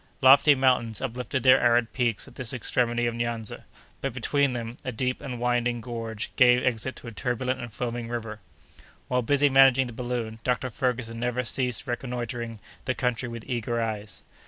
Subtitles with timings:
[0.23, 3.65] Lofty mountains uplifted their arid peaks at this extremity of Nyanza;
[4.01, 8.09] but, between them, a deep and winding gorge gave exit to a turbulent and foaming
[8.09, 8.39] river.
[9.09, 10.71] While busy managing the balloon, Dr.
[10.71, 14.23] Ferguson never ceased reconnoitring the country with eager eyes.